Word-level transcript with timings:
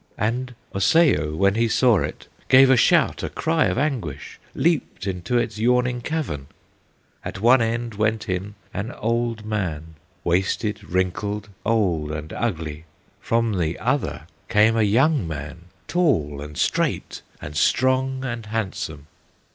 And 0.17 0.55
Osseo, 0.73 1.35
when 1.35 1.53
he 1.53 1.67
saw 1.67 1.97
it, 1.99 2.27
Gave 2.49 2.71
a 2.71 2.75
shout, 2.75 3.21
a 3.21 3.29
cry 3.29 3.65
of 3.65 3.77
anguish, 3.77 4.39
Leaped 4.55 5.05
into 5.05 5.37
its 5.37 5.59
yawning 5.59 6.01
cavern, 6.01 6.47
At 7.23 7.39
one 7.39 7.61
end 7.61 7.93
went 7.93 8.27
in 8.27 8.55
an 8.73 8.91
old 8.93 9.45
man, 9.45 9.93
Wasted, 10.23 10.83
wrinkled, 10.85 11.49
old, 11.63 12.09
and 12.11 12.33
ugly; 12.33 12.85
From 13.19 13.59
the 13.59 13.77
other 13.77 14.25
came 14.49 14.75
a 14.75 14.81
young 14.81 15.27
man, 15.27 15.65
Tall 15.87 16.41
and 16.41 16.57
straight 16.57 17.21
and 17.39 17.55
strong 17.55 18.25
and 18.25 18.47
handsome. 18.47 19.05